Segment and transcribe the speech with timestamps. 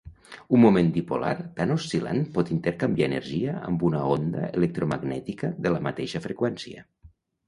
[0.57, 6.23] Un moment dipolar tan oscil·lant pot intercanviar energia amb una onda electromagnètica de la mateixa
[6.25, 6.83] freqüència.